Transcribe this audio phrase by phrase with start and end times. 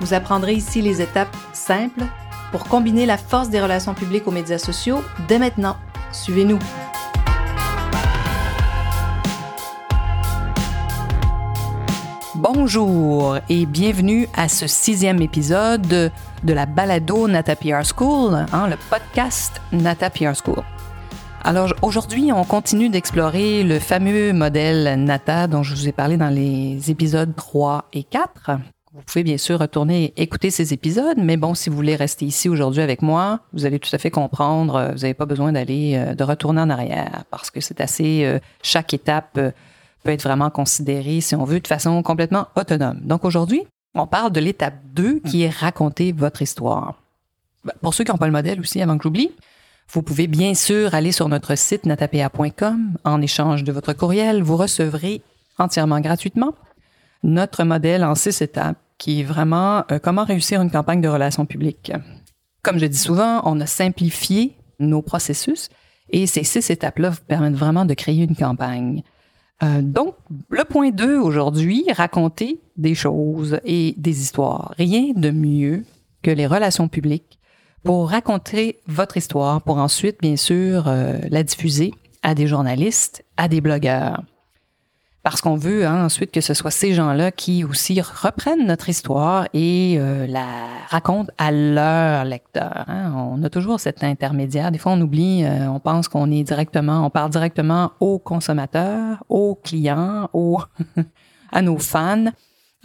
[0.00, 2.04] Vous apprendrez ici les étapes simples
[2.52, 5.76] pour combiner la force des relations publiques aux médias sociaux dès maintenant.
[6.12, 6.58] Suivez-nous.
[12.36, 18.76] Bonjour et bienvenue à ce sixième épisode de la balado Nata PR School, hein, le
[18.88, 20.62] podcast Nata PR School.
[21.42, 26.28] Alors aujourd'hui, on continue d'explorer le fameux modèle Nata dont je vous ai parlé dans
[26.28, 28.52] les épisodes 3 et 4.
[28.98, 32.48] Vous pouvez bien sûr retourner écouter ces épisodes, mais bon, si vous voulez rester ici
[32.48, 34.90] aujourd'hui avec moi, vous allez tout à fait comprendre.
[34.92, 38.24] Vous n'avez pas besoin d'aller euh, de retourner en arrière parce que c'est assez.
[38.24, 39.52] Euh, chaque étape euh,
[40.02, 42.98] peut être vraiment considérée, si on veut, de façon complètement autonome.
[43.04, 43.62] Donc aujourd'hui,
[43.94, 47.00] on parle de l'étape 2 qui est raconter votre histoire.
[47.64, 49.30] Ben, pour ceux qui n'ont pas le modèle aussi, avant que j'oublie,
[49.92, 52.96] vous pouvez bien sûr aller sur notre site natapea.com.
[53.04, 55.22] En échange de votre courriel, vous recevrez
[55.56, 56.52] entièrement gratuitement
[57.22, 61.46] notre modèle en six étapes qui est vraiment euh, comment réussir une campagne de relations
[61.46, 61.92] publiques.
[62.62, 65.70] Comme je dis souvent, on a simplifié nos processus
[66.10, 69.02] et ces six étapes-là vous permettent vraiment de créer une campagne.
[69.62, 70.14] Euh, donc,
[70.50, 74.74] le point 2 aujourd'hui, raconter des choses et des histoires.
[74.76, 75.84] Rien de mieux
[76.22, 77.38] que les relations publiques
[77.84, 83.48] pour raconter votre histoire, pour ensuite, bien sûr, euh, la diffuser à des journalistes, à
[83.48, 84.22] des blogueurs
[85.22, 89.48] parce qu'on veut hein, ensuite que ce soit ces gens-là qui aussi reprennent notre histoire
[89.52, 90.46] et euh, la
[90.88, 92.84] racontent à leur lecteur.
[92.86, 93.12] Hein.
[93.14, 94.70] On a toujours cet intermédiaire.
[94.70, 99.24] Des fois, on oublie, euh, on pense qu'on est directement, on parle directement aux consommateurs,
[99.28, 100.60] aux clients, aux
[101.52, 102.26] à nos fans.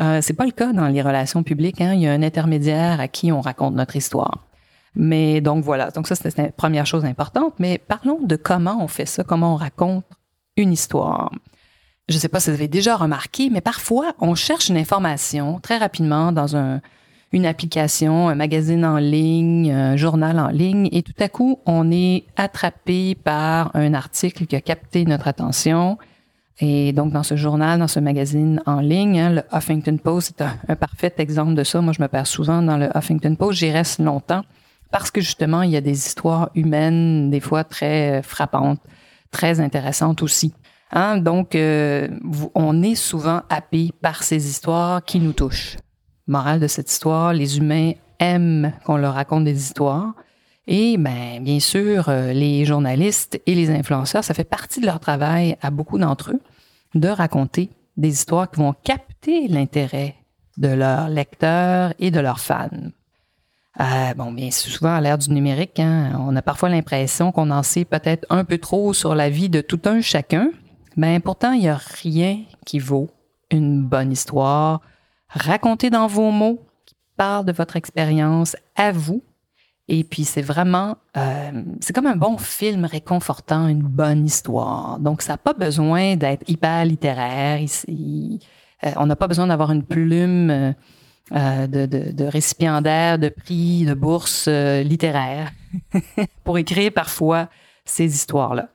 [0.02, 1.82] Euh, c'est pas le cas dans les relations publiques.
[1.82, 1.94] Hein.
[1.94, 4.40] Il y a un intermédiaire à qui on raconte notre histoire.
[4.96, 5.92] Mais donc voilà.
[5.92, 7.54] Donc ça, c'est la première chose importante.
[7.60, 10.06] Mais parlons de comment on fait ça, comment on raconte
[10.58, 11.32] une histoire.
[12.10, 15.60] Je ne sais pas si vous avez déjà remarqué, mais parfois, on cherche une information
[15.62, 16.82] très rapidement dans un,
[17.32, 21.92] une application, un magazine en ligne, un journal en ligne, et tout à coup, on
[21.92, 25.98] est attrapé par un article qui a capté notre attention.
[26.60, 30.46] Et donc, dans ce journal, dans ce magazine en ligne, hein, le Huffington Post, c'est
[30.72, 31.80] un, parfait exemple de ça.
[31.80, 33.60] Moi, je me perds souvent dans le Huffington Post.
[33.60, 34.44] J'y reste longtemps
[34.92, 38.82] parce que justement, il y a des histoires humaines, des fois très frappantes,
[39.32, 40.54] très intéressantes aussi.
[40.94, 41.18] Hein?
[41.18, 42.08] Donc, euh,
[42.56, 45.76] on est souvent happé par ces histoires qui nous touchent.
[46.28, 50.14] Morale de cette histoire, les humains aiment qu'on leur raconte des histoires.
[50.68, 55.00] Et ben, bien sûr, euh, les journalistes et les influenceurs, ça fait partie de leur
[55.00, 56.40] travail à beaucoup d'entre eux
[56.96, 60.16] de raconter des histoires qui vont capter l'intérêt
[60.58, 62.70] de leurs lecteurs et de leurs fans.
[63.80, 67.64] Euh, bon, bien souvent à l'ère du numérique, hein, on a parfois l'impression qu'on en
[67.64, 70.52] sait peut-être un peu trop sur la vie de tout un chacun,
[70.96, 73.10] mais pourtant, il n'y a rien qui vaut
[73.52, 74.82] une bonne histoire
[75.30, 79.24] racontée dans vos mots, qui parle de votre expérience à vous.
[79.88, 84.98] Et puis, c'est vraiment, euh, c'est comme un bon film réconfortant, une bonne histoire.
[85.00, 88.40] Donc, ça n'a pas besoin d'être hyper littéraire ici.
[88.86, 93.86] Euh, on n'a pas besoin d'avoir une plume euh, de, de, de, récipiendaire de prix,
[93.86, 95.52] de bourse littéraire
[96.44, 97.50] pour écrire parfois
[97.84, 98.70] ces histoires-là.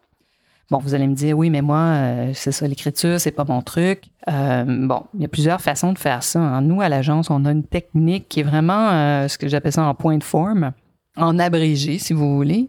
[0.71, 3.63] Bon, vous allez me dire, oui, mais moi, euh, c'est ça, l'écriture, c'est pas mon
[3.63, 4.03] truc.
[4.29, 6.41] Euh, bon, il y a plusieurs façons de faire ça.
[6.41, 6.61] Hein.
[6.61, 9.85] Nous, à l'agence, on a une technique qui est vraiment euh, ce que j'appelle ça
[9.85, 10.73] en point de forme,
[11.17, 12.69] en abrégé, si vous voulez.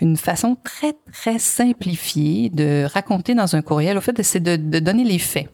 [0.00, 3.98] Une façon très, très simplifiée de raconter dans un courriel.
[3.98, 5.50] Au fait, c'est de, de donner les faits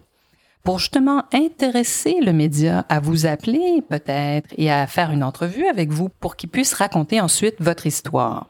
[0.62, 5.90] pour justement intéresser le média à vous appeler peut-être et à faire une entrevue avec
[5.90, 8.49] vous pour qu'il puisse raconter ensuite votre histoire.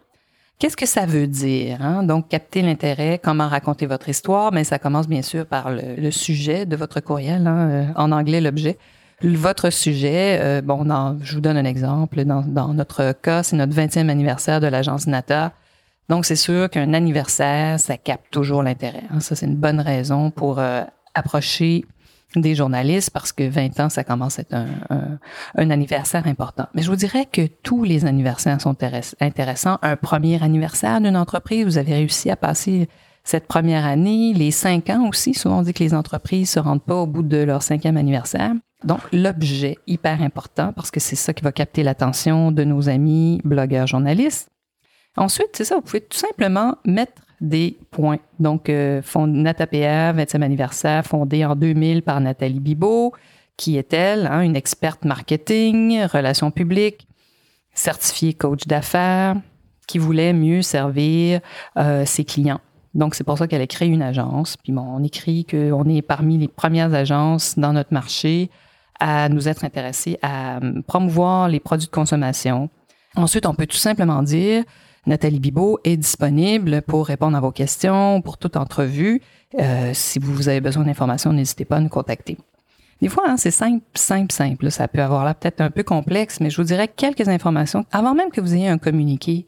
[0.60, 1.78] Qu'est-ce que ça veut dire?
[1.80, 2.02] Hein?
[2.02, 6.66] Donc, capter l'intérêt, comment raconter votre histoire, mais ça commence bien sûr par le, sujet
[6.66, 8.76] de votre courriel, hein, euh, en anglais l'objet.
[9.22, 10.84] Votre sujet, euh, bon,
[11.22, 12.26] je vous donne un exemple.
[12.26, 15.54] Dans, dans notre cas, c'est notre 20e anniversaire de l'agence Nata.
[16.10, 19.04] Donc, c'est sûr qu'un anniversaire, ça capte toujours l'intérêt.
[19.10, 19.20] Hein.
[19.20, 20.82] Ça, c'est une bonne raison pour euh,
[21.14, 21.86] approcher
[22.36, 25.18] des journalistes parce que 20 ans, ça commence à être un,
[25.56, 26.66] un, anniversaire important.
[26.74, 28.76] Mais je vous dirais que tous les anniversaires sont
[29.20, 29.78] intéressants.
[29.82, 32.88] Un premier anniversaire d'une entreprise, vous avez réussi à passer
[33.24, 35.34] cette première année, les cinq ans aussi.
[35.34, 38.52] Souvent, on dit que les entreprises se rendent pas au bout de leur cinquième anniversaire.
[38.84, 43.40] Donc, l'objet, hyper important parce que c'est ça qui va capter l'attention de nos amis
[43.44, 44.48] blogueurs journalistes.
[45.16, 48.18] Ensuite, c'est ça, vous pouvez tout simplement mettre des points.
[48.38, 53.12] Donc, euh, NataPR, 20e anniversaire, fondé en 2000 par Nathalie Bibot,
[53.56, 57.06] qui est elle, hein, une experte marketing, relations publiques,
[57.74, 59.36] certifiée coach d'affaires,
[59.86, 61.40] qui voulait mieux servir
[61.76, 62.60] euh, ses clients.
[62.94, 64.56] Donc, c'est pour ça qu'elle a créé une agence.
[64.56, 68.50] Puis, bon, on écrit qu'on est parmi les premières agences dans notre marché
[68.98, 72.68] à nous être intéressés à euh, promouvoir les produits de consommation.
[73.16, 74.64] Ensuite, on peut tout simplement dire
[75.06, 79.22] Nathalie Bibot est disponible pour répondre à vos questions, pour toute entrevue.
[79.58, 82.36] Euh, si vous avez besoin d'informations, n'hésitez pas à nous contacter.
[83.00, 84.70] Des fois, hein, c'est simple, simple, simple.
[84.70, 88.14] Ça peut avoir là peut-être un peu complexe, mais je vous dirais quelques informations avant
[88.14, 89.46] même que vous ayez un communiqué.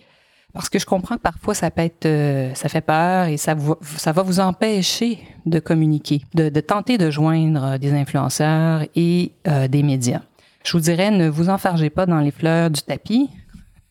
[0.55, 3.57] Parce que je comprends que parfois ça peut être, euh, ça fait peur et ça,
[3.97, 9.83] ça va vous empêcher de communiquer, de, tenter de joindre des influenceurs et euh, des
[9.83, 10.21] médias.
[10.65, 13.31] Je vous dirais, ne vous enfargez pas dans les fleurs du tapis,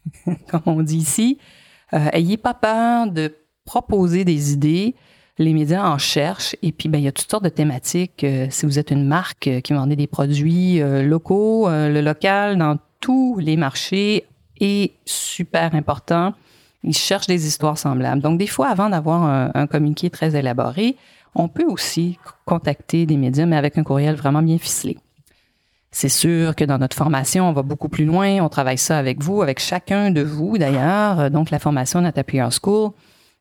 [0.50, 1.38] comme on dit ici.
[1.94, 4.96] Euh, ayez pas peur de proposer des idées.
[5.38, 8.24] Les médias en cherchent et puis ben, il y a toutes sortes de thématiques.
[8.24, 12.78] Euh, si vous êtes une marque euh, qui vendait des produits locaux, le local dans
[13.00, 14.26] tous les marchés
[14.60, 16.34] est super important.
[16.84, 18.22] Ils cherchent des histoires semblables.
[18.22, 20.96] Donc des fois, avant d'avoir un communiqué très élaboré,
[21.36, 24.98] on peut aussi contacter des médias, mais avec un courriel vraiment bien ficelé.
[25.92, 28.42] C'est sûr que dans notre formation, on va beaucoup plus loin.
[28.42, 31.30] On travaille ça avec vous, avec chacun de vous d'ailleurs.
[31.30, 32.92] Donc, la formation Nata PR School,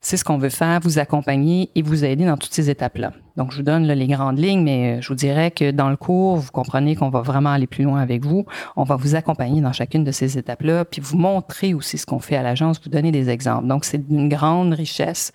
[0.01, 3.13] c'est ce qu'on veut faire, vous accompagner et vous aider dans toutes ces étapes-là.
[3.37, 5.97] Donc, je vous donne les grandes lignes, mais euh, je vous dirais que dans le
[5.97, 8.47] cours, vous comprenez qu'on va vraiment aller plus loin avec vous.
[8.77, 12.19] On va vous accompagner dans chacune de ces étapes-là, puis vous montrer aussi ce qu'on
[12.19, 13.67] fait à l'agence, vous donner des exemples.
[13.67, 15.33] Donc, c'est d'une grande richesse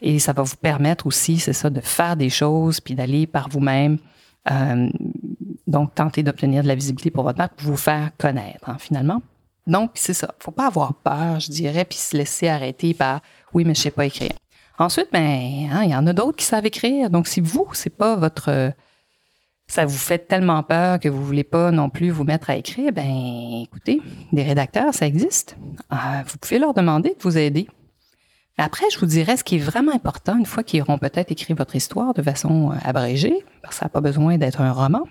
[0.00, 3.48] et ça va vous permettre aussi, c'est ça, de faire des choses, puis d'aller par
[3.48, 3.98] vous-même.
[4.50, 4.88] Euh,
[5.68, 9.22] donc, tenter d'obtenir de la visibilité pour votre marque pour vous faire connaître, hein, finalement.
[9.66, 10.34] Donc, c'est ça.
[10.40, 13.20] Faut pas avoir peur, je dirais, puis se laisser arrêter par
[13.52, 14.32] oui, mais je sais pas écrire.
[14.78, 17.10] Ensuite, ben, hein, il y en a d'autres qui savent écrire.
[17.10, 18.72] Donc, si vous, c'est pas votre,
[19.66, 22.90] ça vous fait tellement peur que vous voulez pas non plus vous mettre à écrire,
[22.90, 24.00] ben, écoutez,
[24.32, 25.58] des rédacteurs, ça existe.
[25.92, 27.68] Euh, vous pouvez leur demander de vous aider.
[28.56, 31.52] Après, je vous dirais ce qui est vraiment important une fois qu'ils auront peut-être écrit
[31.52, 35.02] votre histoire de façon euh, abrégée, parce que ça n'a pas besoin d'être un roman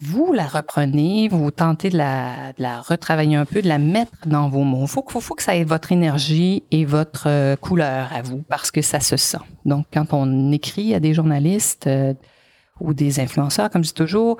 [0.00, 4.12] vous la reprenez, vous tentez de la, de la, retravailler un peu, de la mettre
[4.26, 4.82] dans vos mots.
[4.82, 8.42] Il faut, faut, faut, que ça ait votre énergie et votre euh, couleur à vous,
[8.48, 9.38] parce que ça se sent.
[9.66, 12.14] Donc, quand on écrit à des journalistes euh,
[12.80, 14.38] ou des influenceurs, comme je dis toujours,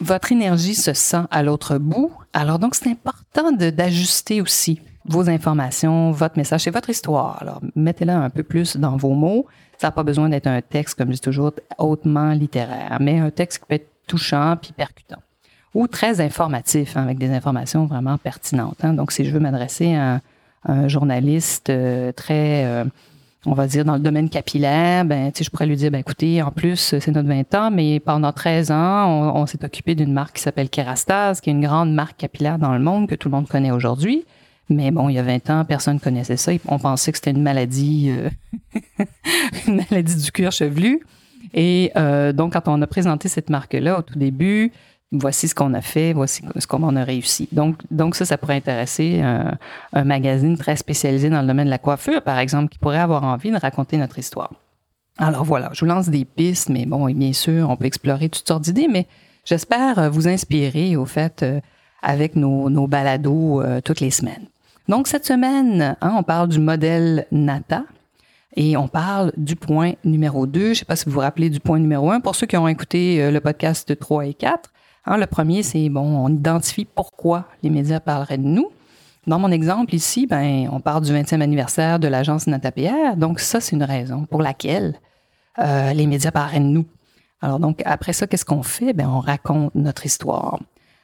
[0.00, 2.12] votre énergie se sent à l'autre bout.
[2.32, 7.38] Alors, donc, c'est important d'ajuster aussi vos informations, votre message, c'est votre histoire.
[7.40, 9.46] Alors, mettez-la un peu plus dans vos mots.
[9.78, 13.30] Ça n'a pas besoin d'être un texte, comme je dis toujours, hautement littéraire, mais un
[13.30, 15.22] texte qui peut être touchant puis percutant.
[15.74, 18.84] Ou très informatif, hein, avec des informations vraiment pertinentes.
[18.84, 18.94] Hein.
[18.94, 20.20] Donc, si je veux m'adresser à,
[20.64, 22.84] un journaliste euh, très, euh,
[23.46, 26.50] on va dire, dans le domaine capillaire, ben, je pourrais lui dire, ben, écoutez, en
[26.50, 30.42] plus, c'est notre 20 ans, mais pendant 13 ans, on, s'est occupé d'une marque qui
[30.42, 33.48] s'appelle Kerastase, qui est une grande marque capillaire dans le monde que tout le monde
[33.48, 34.24] connaît aujourd'hui.
[34.68, 36.52] Mais bon, il y a 20 ans, personne ne connaissait ça.
[36.66, 38.28] On pensait que c'était une maladie, euh,
[39.66, 41.00] une maladie du cuir chevelu.
[41.54, 44.72] Et euh, donc, quand on a présenté cette marque-là au tout début,
[45.12, 47.48] voici ce qu'on a fait, voici ce qu'on a réussi.
[47.52, 49.58] Donc, donc ça, ça pourrait intéresser un,
[49.92, 53.24] un, magazine très spécialisé dans le domaine de la coiffure, par exemple, qui pourrait avoir
[53.24, 54.52] envie de raconter notre histoire.
[55.18, 58.28] Alors voilà, je vous lance des pistes, mais bon, et bien sûr, on peut explorer
[58.28, 59.06] toutes sortes d'idées, mais
[59.44, 61.60] j'espère vous inspirer, au fait, euh,
[62.02, 64.46] avec nos, nos balados euh, toutes les semaines.
[64.88, 67.84] Donc, cette semaine, hein, on parle du modèle NATA,
[68.56, 70.60] et on parle du point numéro 2.
[70.60, 72.20] Je ne sais pas si vous vous rappelez du point numéro 1.
[72.20, 74.70] Pour ceux qui ont écouté euh, le podcast 3 et 4,
[75.06, 78.70] hein, le premier, c'est, bon, on identifie pourquoi les médias parleraient de nous.
[79.26, 83.16] Dans mon exemple ici, ben, on parle du 20e anniversaire de l'agence NataPR.
[83.16, 84.98] Donc, ça, c'est une raison pour laquelle
[85.58, 86.86] euh, les médias parleraient de nous.
[87.42, 88.92] Alors, donc, après ça, qu'est-ce qu'on fait?
[88.92, 90.58] Ben, on raconte notre histoire.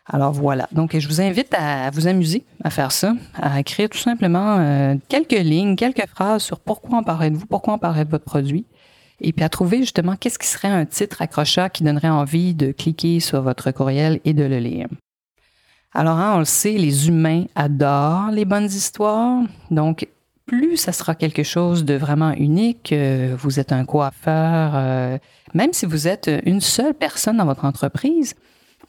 [0.08, 0.68] Alors voilà.
[0.72, 4.94] Donc, je vous invite à vous amuser à faire ça, à écrire tout simplement euh,
[5.08, 8.25] quelques lignes, quelques phrases sur pourquoi on parlait de vous, pourquoi on parlait de votre
[8.25, 8.66] produit.
[9.20, 12.70] Et puis à trouver justement qu'est-ce qui serait un titre accrocheur qui donnerait envie de
[12.70, 14.86] cliquer sur votre courriel et de le lire.
[15.92, 19.42] Alors, hein, on le sait, les humains adorent les bonnes histoires.
[19.70, 20.06] Donc,
[20.44, 25.18] plus ça sera quelque chose de vraiment unique, euh, vous êtes un coiffeur, euh,
[25.54, 28.34] même si vous êtes une seule personne dans votre entreprise,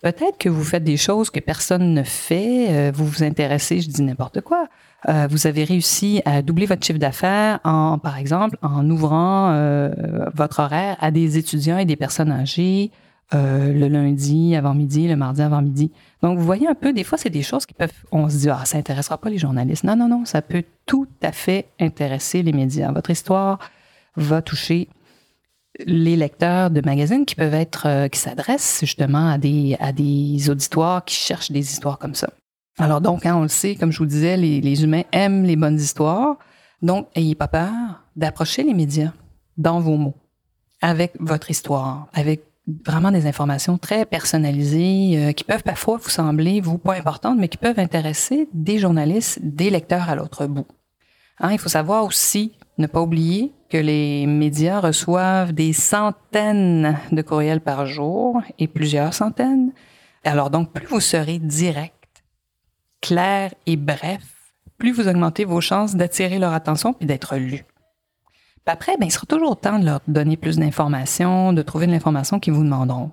[0.01, 3.89] Peut-être que vous faites des choses que personne ne fait, euh, vous vous intéressez, je
[3.89, 4.67] dis n'importe quoi.
[5.09, 9.89] Euh, vous avez réussi à doubler votre chiffre d'affaires en, par exemple, en ouvrant euh,
[10.33, 12.91] votre horaire à des étudiants et des personnes âgées
[13.33, 15.91] le lundi avant-midi, le mardi avant-midi.
[16.23, 18.49] Donc, vous voyez un peu, des fois, c'est des choses qui peuvent, on se dit,
[18.49, 19.83] ah, ça intéressera pas les journalistes.
[19.83, 22.89] Non, non, non, ça peut tout à fait intéresser les médias.
[22.93, 23.59] Votre histoire
[24.15, 24.87] va toucher
[25.85, 30.49] les lecteurs de magazines qui peuvent être, euh, qui s'adressent justement à des, à des
[30.49, 32.29] auditoires qui cherchent des histoires comme ça.
[32.77, 35.55] Alors donc, hein, on le sait, comme je vous disais, les, les humains aiment les
[35.55, 36.37] bonnes histoires.
[36.81, 37.71] Donc, ayez pas peur
[38.15, 39.11] d'approcher les médias
[39.57, 40.15] dans vos mots,
[40.81, 42.43] avec votre histoire, avec
[42.85, 47.47] vraiment des informations très personnalisées euh, qui peuvent parfois vous sembler, vous, pas importantes, mais
[47.47, 50.67] qui peuvent intéresser des journalistes, des lecteurs à l'autre bout.
[51.39, 57.21] Hein, il faut savoir aussi, ne pas oublier que les médias reçoivent des centaines de
[57.21, 59.71] courriels par jour et plusieurs centaines.
[60.23, 62.23] Alors donc, plus vous serez direct,
[63.01, 64.21] clair et bref,
[64.77, 67.65] plus vous augmentez vos chances d'attirer leur attention et d'être lu.
[68.65, 72.39] après, ben, il sera toujours temps de leur donner plus d'informations, de trouver de l'information
[72.39, 73.11] qu'ils vous demanderont.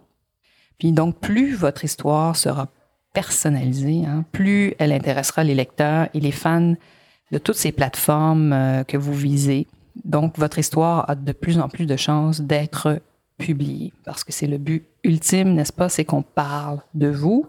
[0.79, 2.69] Puis donc, plus votre histoire sera
[3.13, 6.75] personnalisée, hein, plus elle intéressera les lecteurs et les fans
[7.33, 9.67] de toutes ces plateformes euh, que vous visez.
[10.05, 13.01] Donc, votre histoire a de plus en plus de chances d'être
[13.39, 15.89] publiée parce que c'est le but ultime, n'est-ce pas?
[15.89, 17.47] C'est qu'on parle de vous.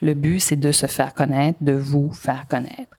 [0.00, 2.96] Le but, c'est de se faire connaître, de vous faire connaître.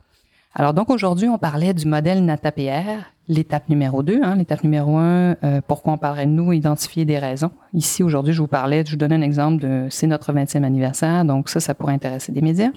[0.55, 4.21] Alors donc aujourd'hui, on parlait du modèle NATAPR, l'étape numéro 2.
[4.23, 7.51] Hein, l'étape numéro 1, euh, pourquoi on parlerait de nous, identifier des raisons.
[7.73, 11.23] Ici, aujourd'hui, je vous parlais, je vous donnais un exemple de c'est notre 20e anniversaire,
[11.23, 12.71] donc ça, ça pourrait intéresser des médias.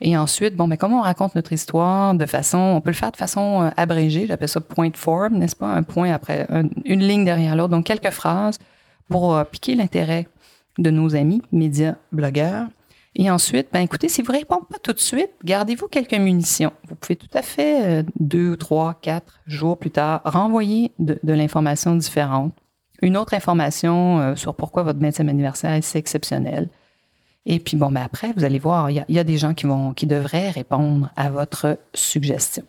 [0.00, 3.12] Et ensuite, bon, mais comment on raconte notre histoire de façon, on peut le faire
[3.12, 5.68] de façon euh, abrégée, j'appelle ça point form, n'est-ce pas?
[5.68, 6.46] Un point après,
[6.84, 8.58] une ligne derrière l'autre, donc quelques phrases
[9.08, 10.26] pour euh, piquer l'intérêt
[10.78, 12.68] de nos amis, médias, blogueurs.
[13.14, 16.72] Et ensuite, ben écoutez, si vous ne répondez pas tout de suite, gardez-vous quelques munitions.
[16.88, 21.94] Vous pouvez tout à fait, euh, deux, trois, quatre jours plus tard, renvoyer de, l'information
[21.94, 22.54] différente.
[23.02, 26.68] Une autre information sur pourquoi votre 20e anniversaire est exceptionnel.
[27.46, 30.50] Et puis, bon, ben après, vous allez voir, il y, a, des gens qui, devraient
[30.50, 32.64] répondre à votre suggestion.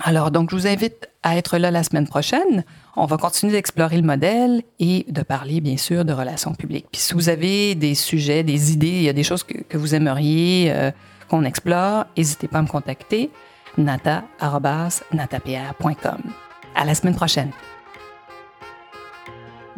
[0.00, 2.64] Alors, donc, je vous invite à être là la semaine prochaine.
[2.96, 6.86] On va continuer d'explorer le modèle et de parler, bien sûr, de relations publiques.
[6.90, 9.94] Puis si vous avez des sujets, des idées, il y a des choses que, vous
[9.94, 10.90] aimeriez euh,
[11.28, 13.30] qu'on explore, n'hésitez pas à me contacter
[13.76, 16.18] nata.natapr.com.
[16.74, 17.50] À la semaine prochaine.